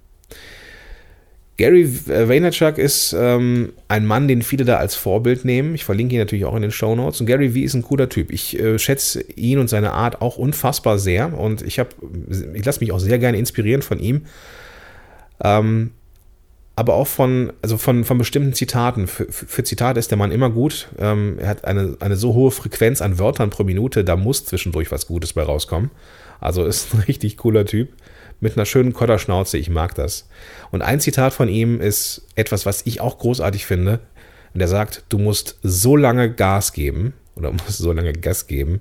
Gary 1.58 1.86
Vaynerchuk 2.06 2.78
ist 2.78 3.14
ähm, 3.18 3.72
ein 3.88 4.06
Mann, 4.06 4.26
den 4.26 4.42
viele 4.42 4.64
da 4.64 4.78
als 4.78 4.94
Vorbild 4.94 5.44
nehmen. 5.44 5.74
Ich 5.74 5.84
verlinke 5.84 6.14
ihn 6.14 6.20
natürlich 6.20 6.46
auch 6.46 6.56
in 6.56 6.62
den 6.62 6.70
Show 6.70 6.96
Notes. 6.96 7.20
Und 7.20 7.26
Gary 7.26 7.50
V 7.50 7.58
ist 7.58 7.74
ein 7.74 7.82
cooler 7.82 8.08
Typ. 8.08 8.32
Ich 8.32 8.58
äh, 8.58 8.78
schätze 8.78 9.22
ihn 9.36 9.58
und 9.58 9.68
seine 9.68 9.92
Art 9.92 10.22
auch 10.22 10.38
unfassbar 10.38 10.98
sehr. 10.98 11.38
Und 11.38 11.60
ich 11.60 11.78
habe, 11.78 11.90
ich 12.54 12.64
lasse 12.64 12.80
mich 12.80 12.90
auch 12.90 13.00
sehr 13.00 13.18
gerne 13.18 13.36
inspirieren 13.36 13.82
von 13.82 13.98
ihm. 13.98 14.22
Ähm, 15.44 15.90
aber 16.74 16.94
auch 16.94 17.06
von, 17.06 17.52
also 17.60 17.76
von, 17.76 18.04
von 18.04 18.16
bestimmten 18.16 18.54
Zitaten. 18.54 19.06
Für, 19.06 19.26
für 19.30 19.62
Zitate 19.62 20.00
ist 20.00 20.10
der 20.10 20.16
Mann 20.16 20.32
immer 20.32 20.48
gut. 20.48 20.88
Ähm, 20.98 21.36
er 21.38 21.48
hat 21.48 21.66
eine, 21.66 21.96
eine 22.00 22.16
so 22.16 22.32
hohe 22.32 22.50
Frequenz 22.50 23.02
an 23.02 23.18
Wörtern 23.18 23.50
pro 23.50 23.64
Minute, 23.64 24.04
da 24.04 24.16
muss 24.16 24.46
zwischendurch 24.46 24.90
was 24.90 25.06
Gutes 25.06 25.34
bei 25.34 25.42
rauskommen. 25.42 25.90
Also 26.40 26.64
ist 26.64 26.94
ein 26.94 27.00
richtig 27.06 27.36
cooler 27.36 27.66
Typ 27.66 27.90
mit 28.42 28.56
einer 28.56 28.66
schönen 28.66 28.92
Kotterschnauze. 28.92 29.56
Ich 29.56 29.70
mag 29.70 29.94
das. 29.94 30.28
Und 30.72 30.82
ein 30.82 31.00
Zitat 31.00 31.32
von 31.32 31.48
ihm 31.48 31.80
ist 31.80 32.26
etwas, 32.34 32.66
was 32.66 32.84
ich 32.84 33.00
auch 33.00 33.18
großartig 33.18 33.64
finde. 33.64 34.00
Und 34.52 34.60
er 34.60 34.68
sagt, 34.68 35.04
du 35.08 35.18
musst 35.18 35.58
so 35.62 35.96
lange 35.96 36.30
Gas 36.30 36.72
geben 36.72 37.14
oder 37.36 37.52
musst 37.52 37.78
so 37.78 37.92
lange 37.92 38.12
Gas 38.12 38.48
geben, 38.48 38.80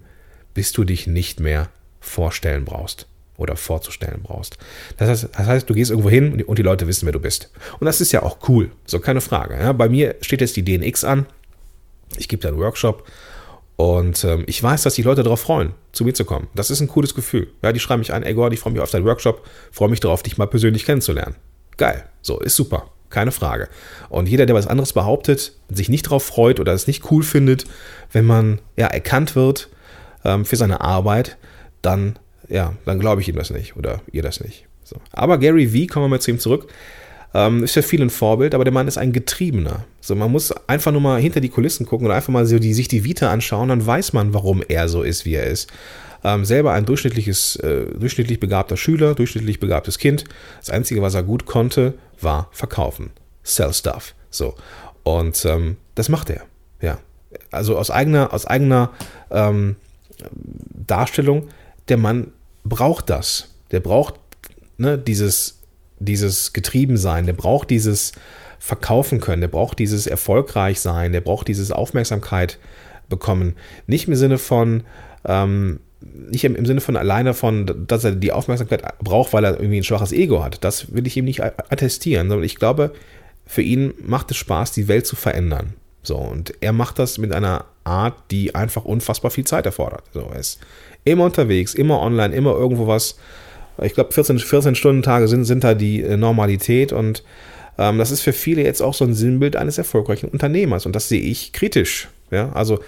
bis 0.53 0.73
du 0.73 0.83
dich 0.83 1.07
nicht 1.07 1.39
mehr 1.39 1.69
vorstellen 1.99 2.65
brauchst 2.65 3.07
oder 3.37 3.55
vorzustellen 3.55 4.21
brauchst. 4.23 4.57
Das 4.97 5.09
heißt, 5.09 5.29
das 5.31 5.45
heißt, 5.45 5.69
du 5.69 5.75
gehst 5.75 5.91
irgendwo 5.91 6.09
hin 6.09 6.43
und 6.43 6.57
die 6.57 6.63
Leute 6.63 6.87
wissen, 6.87 7.05
wer 7.05 7.13
du 7.13 7.19
bist. 7.19 7.51
Und 7.79 7.85
das 7.85 8.01
ist 8.01 8.11
ja 8.11 8.23
auch 8.23 8.49
cool, 8.49 8.71
so 8.85 8.99
keine 8.99 9.21
Frage. 9.21 9.57
Ja, 9.59 9.73
bei 9.73 9.89
mir 9.89 10.15
steht 10.21 10.41
jetzt 10.41 10.55
die 10.55 10.65
DNX 10.65 11.03
an. 11.03 11.27
Ich 12.17 12.27
gebe 12.27 12.41
da 12.41 12.49
einen 12.49 12.57
Workshop 12.57 13.07
und 13.81 14.23
ähm, 14.25 14.43
ich 14.45 14.61
weiß, 14.61 14.83
dass 14.83 14.93
die 14.93 15.01
Leute 15.01 15.23
darauf 15.23 15.39
freuen, 15.39 15.73
zu 15.91 16.05
mir 16.05 16.13
zu 16.13 16.23
kommen. 16.23 16.49
Das 16.53 16.69
ist 16.69 16.81
ein 16.81 16.87
cooles 16.87 17.15
Gefühl. 17.15 17.47
Ja, 17.63 17.71
die 17.71 17.79
schreiben 17.79 18.01
mich 18.01 18.13
an, 18.13 18.21
ey 18.21 18.35
Gord, 18.35 18.53
ich 18.53 18.59
freue 18.59 18.73
mich 18.73 18.79
auf 18.79 18.91
deinen 18.91 19.05
Workshop, 19.05 19.43
freue 19.71 19.89
mich 19.89 19.99
darauf, 19.99 20.21
dich 20.21 20.37
mal 20.37 20.45
persönlich 20.45 20.85
kennenzulernen. 20.85 21.33
Geil. 21.77 22.05
So, 22.21 22.39
ist 22.39 22.55
super. 22.55 22.91
Keine 23.09 23.31
Frage. 23.31 23.69
Und 24.09 24.29
jeder, 24.29 24.45
der 24.45 24.53
was 24.53 24.67
anderes 24.67 24.93
behauptet, 24.93 25.53
sich 25.67 25.89
nicht 25.89 26.05
darauf 26.05 26.23
freut 26.23 26.59
oder 26.59 26.73
es 26.73 26.85
nicht 26.85 27.09
cool 27.09 27.23
findet, 27.23 27.65
wenn 28.11 28.25
man 28.25 28.61
ja 28.77 28.85
erkannt 28.85 29.35
wird 29.35 29.67
ähm, 30.23 30.45
für 30.45 30.57
seine 30.57 30.81
Arbeit, 30.81 31.37
dann, 31.81 32.19
ja, 32.49 32.75
dann 32.85 32.99
glaube 32.99 33.21
ich 33.21 33.29
ihm 33.29 33.35
das 33.35 33.49
nicht 33.49 33.77
oder 33.77 34.01
ihr 34.11 34.21
das 34.21 34.41
nicht. 34.41 34.67
So. 34.83 34.97
Aber 35.11 35.39
Gary 35.39 35.67
V, 35.67 35.91
kommen 35.91 36.05
wir 36.05 36.09
mal 36.09 36.21
zu 36.21 36.29
ihm 36.29 36.37
zurück, 36.37 36.71
ähm, 37.33 37.63
ist 37.63 37.73
für 37.73 37.83
viele 37.83 38.05
ein 38.05 38.09
Vorbild, 38.09 38.53
aber 38.53 38.63
der 38.63 38.73
Mann 38.73 38.87
ist 38.87 38.97
ein 38.97 39.13
Getriebener. 39.13 39.85
So, 40.01 40.15
man 40.15 40.31
muss 40.31 40.51
einfach 40.67 40.91
nur 40.91 41.01
mal 41.01 41.21
hinter 41.21 41.39
die 41.39 41.49
Kulissen 41.49 41.85
gucken 41.85 42.05
oder 42.07 42.15
einfach 42.15 42.33
mal 42.33 42.45
so 42.45 42.59
die, 42.59 42.73
sich 42.73 42.87
die 42.87 43.03
Vita 43.03 43.31
anschauen, 43.31 43.69
dann 43.69 43.85
weiß 43.85 44.13
man, 44.13 44.33
warum 44.33 44.61
er 44.67 44.89
so 44.89 45.03
ist, 45.03 45.25
wie 45.25 45.35
er 45.35 45.45
ist. 45.45 45.71
Ähm, 46.23 46.45
selber 46.45 46.73
ein 46.73 46.85
durchschnittliches, 46.85 47.55
äh, 47.57 47.85
durchschnittlich 47.97 48.39
begabter 48.39 48.77
Schüler, 48.77 49.15
durchschnittlich 49.15 49.59
begabtes 49.59 49.97
Kind. 49.97 50.25
Das 50.59 50.69
Einzige, 50.69 51.01
was 51.01 51.15
er 51.15 51.23
gut 51.23 51.45
konnte, 51.45 51.95
war 52.19 52.49
verkaufen. 52.51 53.11
Sell 53.43 53.73
stuff. 53.73 54.13
So. 54.29 54.55
Und 55.03 55.43
ähm, 55.45 55.77
das 55.95 56.09
macht 56.09 56.29
er. 56.29 56.43
Ja. 56.81 56.99
Also 57.49 57.77
aus 57.77 57.89
eigener, 57.89 58.33
aus 58.33 58.45
eigener 58.45 58.91
ähm, 59.31 59.77
Darstellung, 60.87 61.47
der 61.87 61.97
Mann 61.97 62.31
braucht 62.63 63.09
das. 63.09 63.55
Der 63.71 63.79
braucht 63.79 64.15
ne, 64.77 64.97
dieses, 64.97 65.60
dieses 66.05 66.53
Getriebensein, 66.53 67.25
der 67.25 67.33
braucht 67.33 67.69
dieses 67.69 68.13
Verkaufen 68.59 69.19
können, 69.19 69.41
der 69.41 69.47
braucht 69.47 69.79
dieses 69.79 70.07
erfolgreich 70.07 70.79
sein, 70.79 71.11
der 71.11 71.21
braucht 71.21 71.47
dieses 71.47 71.71
Aufmerksamkeit 71.71 72.59
bekommen. 73.09 73.55
Nicht 73.87 74.07
im 74.07 74.15
Sinne 74.15 74.37
von, 74.37 74.83
ähm, 75.25 75.79
nicht 75.99 76.43
im, 76.43 76.65
Sinne 76.65 76.81
von 76.81 76.97
alleine 76.97 77.33
von, 77.33 77.85
dass 77.87 78.03
er 78.03 78.11
die 78.13 78.31
Aufmerksamkeit 78.31 78.83
braucht, 78.99 79.33
weil 79.33 79.45
er 79.45 79.53
irgendwie 79.59 79.77
ein 79.77 79.83
schwaches 79.83 80.11
Ego 80.11 80.43
hat. 80.43 80.63
Das 80.63 80.93
will 80.93 81.07
ich 81.07 81.17
ihm 81.17 81.25
nicht 81.25 81.43
attestieren, 81.43 82.29
sondern 82.29 82.45
ich 82.45 82.55
glaube, 82.55 82.93
für 83.45 83.61
ihn 83.61 83.93
macht 84.01 84.31
es 84.31 84.37
Spaß, 84.37 84.71
die 84.71 84.87
Welt 84.87 85.05
zu 85.05 85.15
verändern. 85.15 85.73
So, 86.03 86.17
und 86.17 86.53
er 86.61 86.73
macht 86.73 86.97
das 86.99 87.17
mit 87.17 87.31
einer 87.31 87.65
Art, 87.83 88.15
die 88.31 88.55
einfach 88.55 88.85
unfassbar 88.85 89.29
viel 89.29 89.45
Zeit 89.45 89.65
erfordert. 89.65 90.03
So, 90.13 90.29
er 90.31 90.39
ist 90.39 90.59
immer 91.03 91.25
unterwegs, 91.25 91.73
immer 91.73 91.99
online, 91.99 92.35
immer 92.35 92.53
irgendwo 92.53 92.87
was. 92.87 93.17
Ich 93.81 93.93
glaube, 93.93 94.11
14, 94.11 94.39
14 94.39 94.75
Stunden 94.75 95.01
Tage 95.01 95.27
sind, 95.27 95.45
sind 95.45 95.63
da 95.63 95.73
die 95.73 96.01
äh, 96.01 96.17
Normalität 96.17 96.93
und 96.93 97.23
ähm, 97.77 97.97
das 97.97 98.11
ist 98.11 98.21
für 98.21 98.33
viele 98.33 98.63
jetzt 98.63 98.81
auch 98.81 98.93
so 98.93 99.05
ein 99.05 99.13
Sinnbild 99.13 99.55
eines 99.55 99.77
erfolgreichen 99.77 100.29
Unternehmers 100.29 100.85
und 100.85 100.95
das 100.95 101.09
sehe 101.09 101.21
ich 101.21 101.53
kritisch. 101.53 102.09
Ja, 102.29 102.51
also 102.53 102.79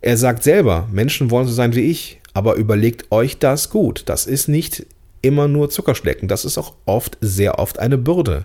er 0.00 0.16
sagt 0.16 0.42
selber, 0.42 0.88
Menschen 0.92 1.30
wollen 1.30 1.46
so 1.46 1.52
sein 1.52 1.74
wie 1.74 1.90
ich, 1.90 2.20
aber 2.34 2.56
überlegt 2.56 3.10
euch 3.10 3.38
das 3.38 3.70
gut. 3.70 4.02
Das 4.06 4.26
ist 4.26 4.48
nicht 4.48 4.86
immer 5.22 5.48
nur 5.48 5.70
Zuckerschlecken, 5.70 6.28
das 6.28 6.44
ist 6.44 6.58
auch 6.58 6.74
oft, 6.84 7.16
sehr 7.20 7.58
oft 7.58 7.78
eine 7.78 7.98
Bürde. 7.98 8.44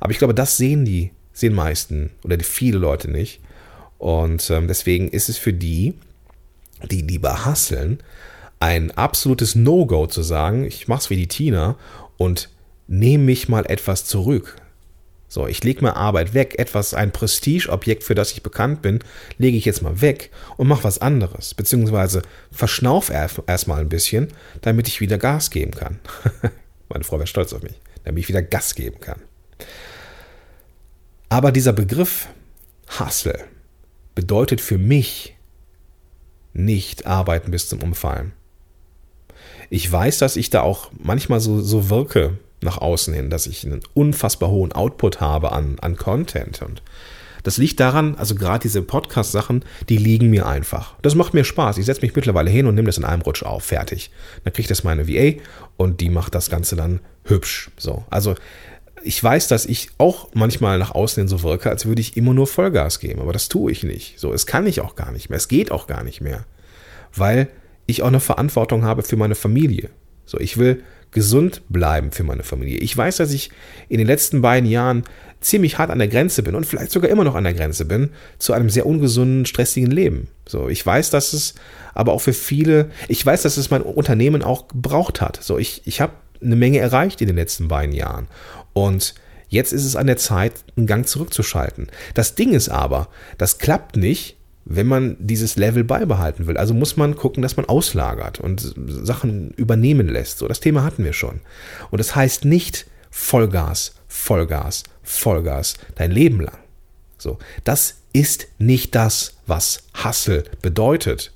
Aber 0.00 0.10
ich 0.12 0.18
glaube, 0.18 0.34
das 0.34 0.56
sehen 0.56 0.84
die, 0.84 1.12
sehen 1.32 1.54
meisten 1.54 2.10
oder 2.24 2.36
die 2.36 2.44
viele 2.44 2.78
Leute 2.78 3.10
nicht. 3.10 3.40
Und 3.98 4.50
ähm, 4.50 4.66
deswegen 4.66 5.08
ist 5.08 5.28
es 5.28 5.38
für 5.38 5.52
die, 5.52 5.94
die 6.90 7.02
lieber 7.02 7.44
hasseln, 7.44 8.00
ein 8.62 8.92
absolutes 8.92 9.56
No-Go 9.56 10.06
zu 10.06 10.22
sagen, 10.22 10.64
ich 10.64 10.86
mach's 10.86 11.10
wie 11.10 11.16
die 11.16 11.26
Tina 11.26 11.76
und 12.16 12.48
nehme 12.86 13.24
mich 13.24 13.48
mal 13.48 13.66
etwas 13.66 14.04
zurück. 14.04 14.54
So, 15.26 15.48
ich 15.48 15.64
lege 15.64 15.82
mal 15.82 15.94
Arbeit 15.94 16.32
weg, 16.32 16.60
etwas, 16.60 16.94
ein 16.94 17.10
Prestigeobjekt, 17.10 18.04
für 18.04 18.14
das 18.14 18.30
ich 18.30 18.44
bekannt 18.44 18.80
bin, 18.80 19.00
lege 19.36 19.56
ich 19.56 19.64
jetzt 19.64 19.82
mal 19.82 20.00
weg 20.00 20.30
und 20.58 20.68
mache 20.68 20.84
was 20.84 21.00
anderes, 21.00 21.54
beziehungsweise 21.54 22.22
verschnauf 22.52 23.10
erstmal 23.10 23.80
ein 23.80 23.88
bisschen, 23.88 24.28
damit 24.60 24.86
ich 24.86 25.00
wieder 25.00 25.18
Gas 25.18 25.50
geben 25.50 25.72
kann. 25.72 25.98
Meine 26.88 27.02
Frau 27.02 27.18
wäre 27.18 27.26
stolz 27.26 27.52
auf 27.52 27.64
mich, 27.64 27.80
damit 28.04 28.22
ich 28.22 28.28
wieder 28.28 28.42
Gas 28.42 28.76
geben 28.76 29.00
kann. 29.00 29.20
Aber 31.30 31.50
dieser 31.50 31.72
Begriff 31.72 32.28
Hustle 33.00 33.42
bedeutet 34.14 34.60
für 34.60 34.78
mich 34.78 35.34
nicht 36.52 37.06
arbeiten 37.06 37.50
bis 37.50 37.68
zum 37.68 37.82
Umfallen. 37.82 38.34
Ich 39.72 39.90
weiß, 39.90 40.18
dass 40.18 40.36
ich 40.36 40.50
da 40.50 40.60
auch 40.60 40.90
manchmal 41.02 41.40
so, 41.40 41.62
so 41.62 41.88
wirke, 41.88 42.36
nach 42.60 42.76
außen 42.76 43.14
hin, 43.14 43.30
dass 43.30 43.46
ich 43.46 43.64
einen 43.64 43.80
unfassbar 43.94 44.50
hohen 44.50 44.72
Output 44.72 45.22
habe 45.22 45.52
an, 45.52 45.78
an 45.80 45.96
Content. 45.96 46.60
Und 46.60 46.82
das 47.42 47.56
liegt 47.56 47.80
daran, 47.80 48.14
also 48.16 48.34
gerade 48.34 48.60
diese 48.60 48.82
Podcast-Sachen, 48.82 49.64
die 49.88 49.96
liegen 49.96 50.28
mir 50.28 50.44
einfach. 50.44 50.96
Das 51.00 51.14
macht 51.14 51.32
mir 51.32 51.44
Spaß. 51.44 51.78
Ich 51.78 51.86
setze 51.86 52.02
mich 52.02 52.14
mittlerweile 52.14 52.50
hin 52.50 52.66
und 52.66 52.74
nehme 52.74 52.84
das 52.84 52.98
in 52.98 53.06
einem 53.06 53.22
Rutsch 53.22 53.44
auf. 53.44 53.64
Fertig. 53.64 54.10
Dann 54.44 54.52
kriege 54.52 54.64
ich 54.64 54.68
das 54.68 54.84
meine 54.84 55.08
VA 55.08 55.40
und 55.78 56.02
die 56.02 56.10
macht 56.10 56.34
das 56.34 56.50
Ganze 56.50 56.76
dann 56.76 57.00
hübsch. 57.24 57.70
So. 57.78 58.04
Also 58.10 58.34
ich 59.02 59.24
weiß, 59.24 59.48
dass 59.48 59.64
ich 59.64 59.88
auch 59.96 60.28
manchmal 60.34 60.78
nach 60.78 60.90
außen 60.90 61.22
hin 61.22 61.28
so 61.28 61.42
wirke, 61.42 61.70
als 61.70 61.86
würde 61.86 62.02
ich 62.02 62.18
immer 62.18 62.34
nur 62.34 62.46
Vollgas 62.46 63.00
geben. 63.00 63.22
Aber 63.22 63.32
das 63.32 63.48
tue 63.48 63.72
ich 63.72 63.84
nicht. 63.84 64.20
So, 64.20 64.34
es 64.34 64.44
kann 64.44 64.66
ich 64.66 64.82
auch 64.82 64.96
gar 64.96 65.12
nicht 65.12 65.30
mehr. 65.30 65.38
Es 65.38 65.48
geht 65.48 65.72
auch 65.72 65.86
gar 65.86 66.04
nicht 66.04 66.20
mehr. 66.20 66.44
Weil 67.14 67.48
ich 67.86 68.02
auch 68.02 68.08
eine 68.08 68.20
Verantwortung 68.20 68.84
habe 68.84 69.02
für 69.02 69.16
meine 69.16 69.34
Familie. 69.34 69.90
So, 70.24 70.38
ich 70.38 70.56
will 70.56 70.82
gesund 71.10 71.62
bleiben 71.68 72.10
für 72.10 72.24
meine 72.24 72.42
Familie. 72.42 72.78
Ich 72.78 72.96
weiß, 72.96 73.18
dass 73.18 73.32
ich 73.32 73.50
in 73.88 73.98
den 73.98 74.06
letzten 74.06 74.40
beiden 74.40 74.68
Jahren 74.68 75.04
ziemlich 75.40 75.76
hart 75.78 75.90
an 75.90 75.98
der 75.98 76.08
Grenze 76.08 76.42
bin 76.42 76.54
und 76.54 76.64
vielleicht 76.64 76.90
sogar 76.90 77.10
immer 77.10 77.24
noch 77.24 77.34
an 77.34 77.44
der 77.44 77.52
Grenze 77.52 77.84
bin 77.84 78.10
zu 78.38 78.52
einem 78.52 78.70
sehr 78.70 78.86
ungesunden, 78.86 79.44
stressigen 79.44 79.90
Leben. 79.90 80.28
So, 80.46 80.68
ich 80.68 80.84
weiß, 80.84 81.10
dass 81.10 81.32
es 81.32 81.54
aber 81.94 82.12
auch 82.12 82.20
für 82.20 82.32
viele, 82.32 82.90
ich 83.08 83.24
weiß, 83.24 83.42
dass 83.42 83.56
es 83.56 83.70
mein 83.70 83.82
Unternehmen 83.82 84.42
auch 84.42 84.68
gebraucht 84.68 85.20
hat. 85.20 85.42
So, 85.42 85.58
ich, 85.58 85.82
ich 85.84 86.00
habe 86.00 86.14
eine 86.40 86.56
Menge 86.56 86.78
erreicht 86.78 87.20
in 87.20 87.26
den 87.26 87.36
letzten 87.36 87.68
beiden 87.68 87.94
Jahren 87.94 88.28
und 88.72 89.14
Jetzt 89.52 89.74
ist 89.74 89.84
es 89.84 89.96
an 89.96 90.06
der 90.06 90.16
Zeit, 90.16 90.64
einen 90.78 90.86
Gang 90.86 91.06
zurückzuschalten. 91.06 91.88
Das 92.14 92.36
Ding 92.36 92.54
ist 92.54 92.70
aber, 92.70 93.08
das 93.36 93.58
klappt 93.58 93.98
nicht, 93.98 94.38
wenn 94.64 94.86
man 94.86 95.16
dieses 95.18 95.56
Level 95.56 95.84
beibehalten 95.84 96.46
will. 96.46 96.56
Also 96.56 96.74
muss 96.74 96.96
man 96.96 97.16
gucken, 97.16 97.42
dass 97.42 97.56
man 97.56 97.66
auslagert 97.66 98.38
und 98.40 98.74
Sachen 98.86 99.50
übernehmen 99.52 100.08
lässt. 100.08 100.38
So, 100.38 100.48
das 100.48 100.60
Thema 100.60 100.84
hatten 100.84 101.04
wir 101.04 101.12
schon. 101.12 101.40
Und 101.90 101.98
das 101.98 102.14
heißt 102.14 102.44
nicht 102.44 102.86
Vollgas, 103.10 103.94
Vollgas, 104.06 104.84
Vollgas 105.02 105.74
dein 105.96 106.12
Leben 106.12 106.40
lang. 106.40 106.58
So, 107.18 107.38
das 107.64 107.96
ist 108.12 108.48
nicht 108.58 108.94
das, 108.94 109.34
was 109.46 109.84
Hustle 110.04 110.44
bedeutet. 110.60 111.32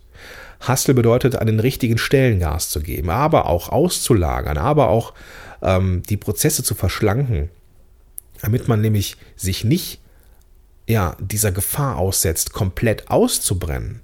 Hustle 0.66 0.94
bedeutet, 0.94 1.36
an 1.36 1.46
den 1.46 1.60
richtigen 1.60 1.98
Stellen 1.98 2.40
Gas 2.40 2.70
zu 2.70 2.80
geben, 2.80 3.10
aber 3.10 3.46
auch 3.46 3.68
auszulagern, 3.68 4.56
aber 4.56 4.88
auch 4.88 5.12
ähm, 5.62 6.02
die 6.08 6.16
Prozesse 6.16 6.62
zu 6.62 6.74
verschlanken, 6.74 7.50
damit 8.40 8.68
man 8.68 8.80
nämlich 8.80 9.16
sich 9.36 9.64
nicht 9.64 10.00
ja, 10.86 11.16
dieser 11.20 11.52
Gefahr 11.52 11.96
aussetzt, 11.96 12.52
komplett 12.52 13.10
auszubrennen. 13.10 14.00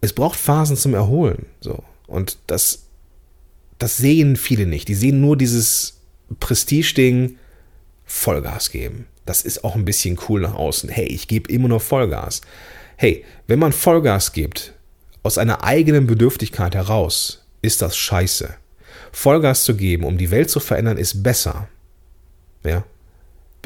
Es 0.00 0.12
braucht 0.12 0.38
Phasen 0.38 0.76
zum 0.76 0.94
Erholen. 0.94 1.46
So. 1.60 1.82
Und 2.06 2.38
das, 2.46 2.86
das 3.78 3.96
sehen 3.96 4.36
viele 4.36 4.66
nicht. 4.66 4.88
Die 4.88 4.94
sehen 4.94 5.20
nur 5.20 5.36
dieses 5.36 6.00
Prestige-Ding, 6.40 7.38
Vollgas 8.04 8.70
geben. 8.70 9.06
Das 9.24 9.42
ist 9.42 9.64
auch 9.64 9.76
ein 9.76 9.84
bisschen 9.84 10.18
cool 10.28 10.40
nach 10.40 10.54
außen. 10.54 10.90
Hey, 10.90 11.06
ich 11.06 11.28
gebe 11.28 11.50
immer 11.50 11.68
nur 11.68 11.80
Vollgas. 11.80 12.42
Hey, 12.96 13.24
wenn 13.46 13.58
man 13.58 13.72
Vollgas 13.72 14.32
gibt, 14.32 14.74
aus 15.22 15.38
einer 15.38 15.62
eigenen 15.62 16.06
Bedürftigkeit 16.06 16.74
heraus, 16.74 17.46
ist 17.62 17.80
das 17.80 17.96
scheiße. 17.96 18.54
Vollgas 19.12 19.64
zu 19.64 19.76
geben, 19.76 20.04
um 20.04 20.18
die 20.18 20.30
Welt 20.30 20.50
zu 20.50 20.58
verändern, 20.58 20.98
ist 20.98 21.22
besser. 21.22 21.68
Ja, 22.64 22.84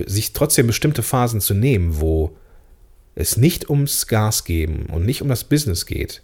sich 0.05 0.33
trotzdem 0.33 0.67
bestimmte 0.67 1.03
Phasen 1.03 1.41
zu 1.41 1.55
nehmen, 1.55 2.01
wo 2.01 2.37
es 3.15 3.37
nicht 3.37 3.71
ums 3.71 4.07
Gas 4.07 4.45
geben 4.45 4.87
und 4.87 5.07
nicht 5.07 5.23
um 5.23 5.29
das 5.29 5.45
Business 5.45 5.87
geht, 5.87 6.23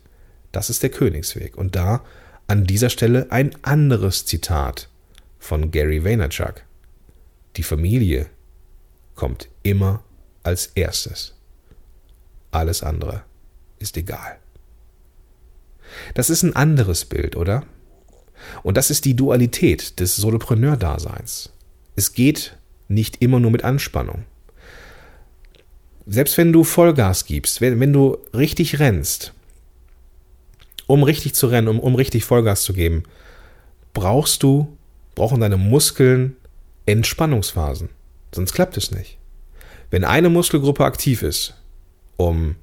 das 0.52 0.68
ist 0.68 0.82
der 0.82 0.90
Königsweg. 0.90 1.56
Und 1.56 1.74
da 1.74 2.04
an 2.46 2.64
dieser 2.64 2.90
Stelle 2.90 3.30
ein 3.30 3.56
anderes 3.62 4.26
Zitat 4.26 4.88
von 5.38 5.70
Gary 5.70 6.04
Vaynerchuk. 6.04 6.62
Die 7.56 7.62
Familie 7.62 8.26
kommt 9.14 9.48
immer 9.62 10.04
als 10.42 10.66
erstes. 10.74 11.34
Alles 12.50 12.82
andere 12.82 13.22
ist 13.78 13.96
egal. 13.96 14.38
Das 16.14 16.30
ist 16.30 16.42
ein 16.42 16.56
anderes 16.56 17.04
Bild, 17.04 17.36
oder? 17.36 17.64
Und 18.62 18.76
das 18.76 18.90
ist 18.90 19.04
die 19.04 19.16
Dualität 19.16 20.00
des 20.00 20.16
Solopreneur-Daseins. 20.16 21.50
Es 21.96 22.12
geht 22.12 22.56
nicht 22.94 23.22
immer 23.22 23.40
nur 23.40 23.50
mit 23.50 23.64
Anspannung. 23.64 24.24
Selbst 26.06 26.36
wenn 26.36 26.52
du 26.52 26.64
Vollgas 26.64 27.26
gibst, 27.26 27.60
wenn, 27.60 27.78
wenn 27.80 27.92
du 27.92 28.18
richtig 28.34 28.78
rennst, 28.80 29.32
um 30.86 31.02
richtig 31.02 31.34
zu 31.34 31.46
rennen, 31.46 31.68
um, 31.68 31.80
um 31.80 31.94
richtig 31.94 32.24
Vollgas 32.24 32.62
zu 32.62 32.72
geben, 32.72 33.04
brauchst 33.94 34.42
du, 34.42 34.76
brauchen 35.14 35.40
deine 35.40 35.56
Muskeln 35.56 36.36
Entspannungsphasen. 36.86 37.90
Sonst 38.34 38.52
klappt 38.52 38.76
es 38.76 38.90
nicht. 38.90 39.18
Wenn 39.90 40.04
eine 40.04 40.30
Muskelgruppe 40.30 40.84
aktiv 40.84 41.22
ist, 41.22 41.54
um 42.16 42.56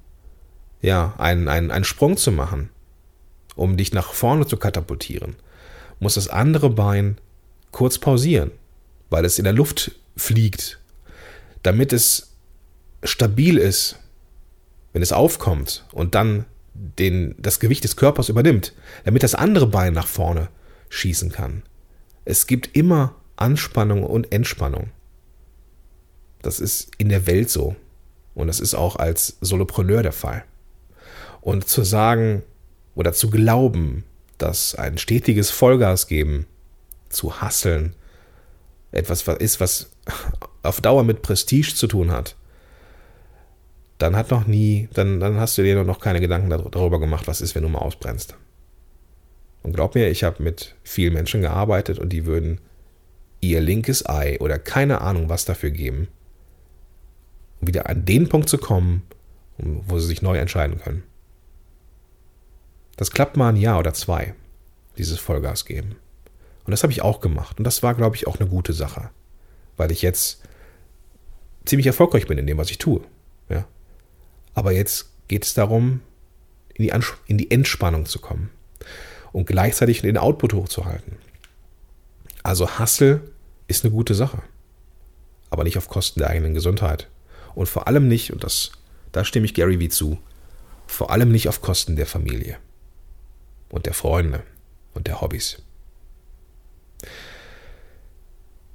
ja, 0.81 1.13
einen, 1.17 1.48
einen, 1.48 1.71
einen 1.71 1.86
Sprung 1.86 2.17
zu 2.17 2.31
machen, 2.31 2.69
um 3.55 3.77
dich 3.77 3.93
nach 3.93 4.13
vorne 4.13 4.48
zu 4.48 4.57
katapultieren, 4.57 5.36
muss 6.00 6.15
das 6.15 6.27
andere 6.27 6.69
Bein 6.69 7.17
kurz 7.71 7.98
pausieren, 7.98 8.51
weil 9.09 9.25
es 9.25 9.38
in 9.38 9.43
der 9.43 9.53
Luft 9.53 9.91
fliegt, 10.19 10.79
damit 11.63 11.93
es 11.93 12.33
stabil 13.03 13.57
ist, 13.57 13.97
wenn 14.93 15.01
es 15.01 15.11
aufkommt 15.11 15.85
und 15.91 16.15
dann 16.15 16.45
den, 16.73 17.35
das 17.38 17.59
Gewicht 17.59 17.83
des 17.83 17.95
Körpers 17.95 18.29
übernimmt, 18.29 18.73
damit 19.03 19.23
das 19.23 19.35
andere 19.35 19.67
Bein 19.67 19.93
nach 19.93 20.07
vorne 20.07 20.49
schießen 20.89 21.31
kann. 21.31 21.63
Es 22.25 22.47
gibt 22.47 22.75
immer 22.75 23.15
Anspannung 23.35 24.03
und 24.03 24.31
Entspannung. 24.31 24.91
Das 26.41 26.59
ist 26.59 26.91
in 26.97 27.09
der 27.09 27.27
Welt 27.27 27.49
so. 27.49 27.75
Und 28.35 28.47
das 28.47 28.59
ist 28.59 28.75
auch 28.75 28.95
als 28.95 29.38
Solopreneur 29.41 30.03
der 30.03 30.11
Fall. 30.11 30.43
Und 31.41 31.67
zu 31.67 31.83
sagen 31.83 32.43
oder 32.95 33.13
zu 33.13 33.29
glauben, 33.29 34.03
dass 34.38 34.75
ein 34.75 34.97
stetiges 34.97 35.51
Vollgas 35.51 36.07
geben, 36.07 36.45
zu 37.09 37.41
hasseln, 37.41 37.95
etwas 38.91 39.27
ist, 39.27 39.59
was 39.59 39.89
auf 40.63 40.81
Dauer 40.81 41.03
mit 41.03 41.21
Prestige 41.21 41.73
zu 41.73 41.87
tun 41.87 42.11
hat, 42.11 42.35
dann 43.97 44.15
hat 44.15 44.31
noch 44.31 44.47
nie, 44.47 44.87
dann, 44.93 45.19
dann 45.19 45.39
hast 45.39 45.57
du 45.57 45.63
dir 45.63 45.83
noch 45.83 45.99
keine 45.99 46.21
Gedanken 46.21 46.49
darüber 46.49 46.99
gemacht, 46.99 47.27
was 47.27 47.41
ist, 47.41 47.55
wenn 47.55 47.63
du 47.63 47.69
mal 47.69 47.79
ausbrennst. 47.79 48.35
Und 49.61 49.73
glaub 49.73 49.95
mir, 49.95 50.09
ich 50.09 50.23
habe 50.23 50.41
mit 50.41 50.75
vielen 50.83 51.13
Menschen 51.13 51.41
gearbeitet 51.41 51.99
und 51.99 52.09
die 52.09 52.25
würden 52.25 52.61
ihr 53.41 53.61
linkes 53.61 54.07
Ei 54.07 54.39
oder 54.39 54.57
keine 54.57 55.01
Ahnung 55.01 55.29
was 55.29 55.45
dafür 55.45 55.71
geben, 55.71 56.07
um 57.61 57.67
wieder 57.67 57.89
an 57.89 58.05
den 58.05 58.29
Punkt 58.29 58.49
zu 58.49 58.57
kommen, 58.57 59.03
wo 59.57 59.99
sie 59.99 60.07
sich 60.07 60.21
neu 60.21 60.37
entscheiden 60.37 60.79
können. 60.79 61.03
Das 62.95 63.11
klappt 63.11 63.37
mal 63.37 63.49
ein 63.49 63.57
Jahr 63.57 63.79
oder 63.79 63.93
zwei, 63.93 64.33
dieses 64.97 65.19
Vollgas 65.19 65.65
geben. 65.65 65.95
Und 66.65 66.71
das 66.71 66.83
habe 66.83 66.93
ich 66.93 67.01
auch 67.01 67.19
gemacht. 67.19 67.57
Und 67.57 67.63
das 67.65 67.83
war, 67.83 67.95
glaube 67.95 68.15
ich, 68.15 68.27
auch 68.27 68.39
eine 68.39 68.49
gute 68.49 68.73
Sache, 68.73 69.09
weil 69.79 69.91
ich 69.91 70.01
jetzt 70.01 70.41
ziemlich 71.65 71.88
erfolgreich 71.88 72.27
bin 72.27 72.38
in 72.38 72.45
dem, 72.45 72.57
was 72.57 72.69
ich 72.69 72.77
tue. 72.77 73.01
Ja? 73.48 73.65
Aber 74.53 74.74
jetzt 74.74 75.09
geht 75.29 75.45
es 75.45 75.53
darum, 75.53 76.01
in 76.74 76.83
die, 76.83 76.93
in 77.27 77.38
die 77.38 77.50
Entspannung 77.50 78.05
zu 78.05 78.19
kommen 78.19 78.50
und 79.31 79.48
gleichzeitig 79.48 80.01
den 80.01 80.17
Output 80.17 80.53
hochzuhalten. 80.53 81.17
Also 82.43 82.77
Hustle 82.77 83.21
ist 83.67 83.86
eine 83.86 83.93
gute 83.93 84.15
Sache, 84.15 84.41
aber 85.50 85.63
nicht 85.63 85.77
auf 85.77 85.88
Kosten 85.88 86.19
der 86.19 86.29
eigenen 86.29 86.53
Gesundheit. 86.53 87.07
Und 87.55 87.69
vor 87.69 87.88
allem 87.88 88.07
nicht, 88.07 88.33
und 88.33 88.43
das, 88.43 88.71
da 89.13 89.24
stimme 89.24 89.45
ich 89.45 89.53
Gary 89.53 89.79
Vee 89.79 89.89
zu, 89.89 90.19
vor 90.88 91.12
allem 91.12 91.31
nicht 91.31 91.48
auf 91.48 91.62
Kosten 91.62 91.95
der 91.95 92.05
Familie 92.05 92.57
und 93.69 93.86
der 93.86 93.93
Freunde 93.93 94.43
und 94.93 95.07
der 95.07 95.21
Hobbys. 95.21 95.62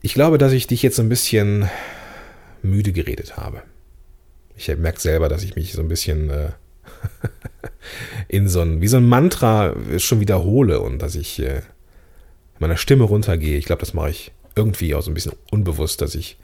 Ich 0.04 0.12
glaube, 0.12 0.36
dass 0.36 0.52
ich 0.52 0.66
dich 0.66 0.82
jetzt 0.82 1.00
ein 1.00 1.08
bisschen 1.08 1.70
müde 2.62 2.92
geredet 2.92 3.38
habe. 3.38 3.62
Ich 4.54 4.68
merke 4.76 5.00
selber, 5.00 5.30
dass 5.30 5.42
ich 5.42 5.56
mich 5.56 5.72
so 5.72 5.80
ein 5.80 5.88
bisschen 5.88 6.28
äh, 6.28 6.50
in 8.28 8.46
so 8.46 8.60
ein, 8.60 8.82
wie 8.82 8.86
so 8.86 8.98
ein 8.98 9.08
Mantra 9.08 9.74
schon 9.96 10.20
wiederhole 10.20 10.80
und 10.80 10.98
dass 10.98 11.14
ich 11.14 11.40
äh, 11.40 11.62
meiner 12.58 12.76
Stimme 12.76 13.04
runtergehe. 13.04 13.56
Ich 13.56 13.64
glaube, 13.64 13.80
das 13.80 13.94
mache 13.94 14.10
ich 14.10 14.32
irgendwie 14.54 14.94
auch 14.94 15.00
so 15.00 15.10
ein 15.10 15.14
bisschen 15.14 15.32
unbewusst, 15.50 16.02
dass 16.02 16.14
ich, 16.14 16.36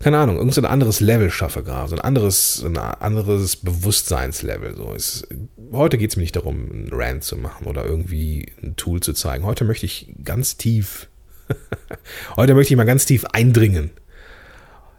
keine 0.00 0.18
Ahnung, 0.18 0.38
irgend 0.38 0.54
so 0.54 0.60
ein 0.60 0.66
anderes 0.66 0.98
Level 0.98 1.30
schaffe 1.30 1.62
gerade, 1.62 1.90
so 1.90 1.94
ein 1.94 2.02
anderes, 2.02 2.64
ein 2.66 2.76
anderes 2.76 3.54
Bewusstseinslevel. 3.54 4.74
So. 4.76 4.92
Es, 4.92 5.28
heute 5.70 5.96
geht 5.96 6.10
es 6.10 6.16
mir 6.16 6.22
nicht 6.22 6.34
darum, 6.34 6.68
einen 6.72 6.88
Rant 6.90 7.22
zu 7.22 7.36
machen 7.36 7.68
oder 7.68 7.84
irgendwie 7.84 8.52
ein 8.64 8.74
Tool 8.74 8.98
zu 8.98 9.12
zeigen. 9.12 9.44
Heute 9.44 9.64
möchte 9.64 9.86
ich 9.86 10.12
ganz 10.24 10.56
tief, 10.56 11.08
heute 12.36 12.54
möchte 12.54 12.74
ich 12.74 12.76
mal 12.76 12.84
ganz 12.84 13.06
tief 13.06 13.24
eindringen 13.26 13.90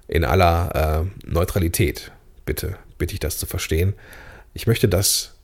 in 0.08 0.24
aller 0.24 1.06
äh, 1.25 1.30
Neutralität. 1.30 2.12
Bitte, 2.46 2.78
bitte 2.98 3.14
ich 3.14 3.20
das 3.20 3.38
zu 3.38 3.46
verstehen. 3.46 3.94
Ich 4.54 4.68
möchte, 4.68 4.88
dass, 4.88 5.36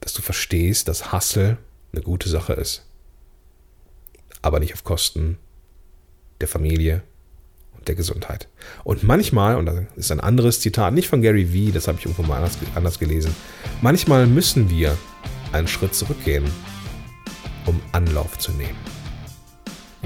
dass 0.00 0.12
du 0.12 0.22
verstehst, 0.22 0.88
dass 0.88 1.12
Hustle 1.12 1.58
eine 1.92 2.02
gute 2.02 2.28
Sache 2.28 2.54
ist. 2.54 2.86
Aber 4.42 4.60
nicht 4.60 4.74
auf 4.74 4.84
Kosten 4.84 5.38
der 6.40 6.48
Familie 6.48 7.02
und 7.76 7.88
der 7.88 7.94
Gesundheit. 7.94 8.48
Und 8.84 9.02
manchmal, 9.02 9.56
und 9.56 9.66
das 9.66 9.84
ist 9.96 10.12
ein 10.12 10.20
anderes 10.20 10.60
Zitat, 10.60 10.94
nicht 10.94 11.08
von 11.08 11.22
Gary 11.22 11.52
Vee, 11.52 11.72
das 11.72 11.88
habe 11.88 11.98
ich 11.98 12.04
irgendwo 12.04 12.22
mal 12.22 12.36
anders, 12.36 12.58
anders 12.74 12.98
gelesen, 12.98 13.34
manchmal 13.80 14.26
müssen 14.26 14.70
wir 14.70 14.96
einen 15.52 15.68
Schritt 15.68 15.94
zurückgehen, 15.94 16.44
um 17.66 17.80
Anlauf 17.92 18.38
zu 18.38 18.52
nehmen. 18.52 18.76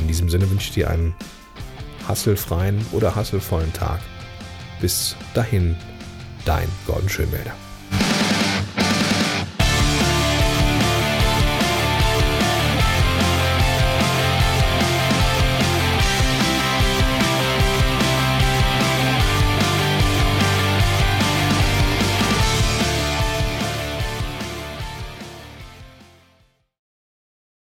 In 0.00 0.08
diesem 0.08 0.30
Sinne 0.30 0.50
wünsche 0.50 0.68
ich 0.68 0.74
dir 0.74 0.90
einen 0.90 1.14
hasselfreien 2.08 2.84
oder 2.92 3.14
hasselvollen 3.14 3.72
Tag. 3.72 4.00
Bis 4.80 5.14
dahin, 5.34 5.76
dein 6.44 6.68
Gordon 6.86 7.08
Schönwälder. 7.08 7.52